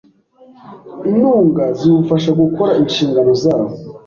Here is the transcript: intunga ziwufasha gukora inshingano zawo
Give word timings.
intunga 1.09 1.65
ziwufasha 1.79 2.29
gukora 2.41 2.71
inshingano 2.81 3.31
zawo 3.43 3.69